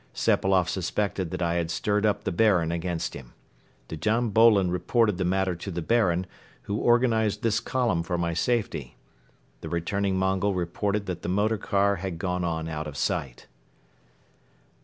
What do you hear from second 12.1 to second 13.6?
gone on out of sight.